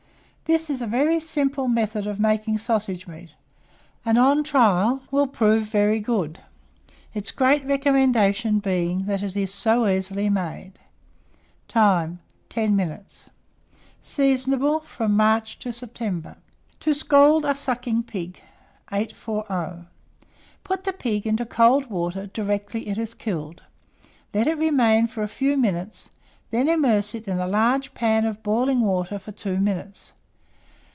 This 0.51 0.69
is 0.69 0.81
a 0.81 0.85
very 0.85 1.21
simple 1.21 1.69
method 1.69 2.05
of 2.05 2.19
making 2.19 2.57
sausage 2.57 3.07
meat, 3.07 3.37
and 4.03 4.17
on 4.17 4.43
trial 4.43 5.01
will 5.09 5.25
prove 5.25 5.63
very 5.67 6.01
good, 6.01 6.41
its 7.13 7.31
great 7.31 7.63
recommendation 7.65 8.59
being, 8.59 9.05
that 9.05 9.23
it 9.23 9.37
is 9.37 9.53
so 9.53 9.87
easily 9.87 10.29
made. 10.29 10.73
Time. 11.69 12.19
10 12.49 12.75
minutes. 12.75 13.29
Seasonable 14.01 14.81
from 14.81 15.11
September 15.17 15.55
to 16.33 16.35
March. 16.35 16.79
TO 16.81 16.93
SCALD 16.93 17.45
A 17.45 17.55
SUCKING 17.55 18.03
PIG. 18.03 18.41
840. 18.91 19.85
Put 20.65 20.83
the 20.83 20.91
pig 20.91 21.25
into 21.25 21.45
cold 21.45 21.89
water 21.89 22.27
directly 22.27 22.89
it 22.89 22.97
is 22.97 23.13
killed; 23.13 23.63
let 24.33 24.47
it 24.47 24.57
remain 24.57 25.07
for 25.07 25.23
a 25.23 25.29
few 25.29 25.55
minutes, 25.55 26.11
then 26.49 26.67
immerse 26.67 27.15
it 27.15 27.25
in 27.29 27.39
a 27.39 27.47
large 27.47 27.93
pan 27.93 28.25
of 28.25 28.43
boiling 28.43 28.81
water 28.81 29.17
for 29.17 29.31
2 29.31 29.57
minutes. 29.57 30.11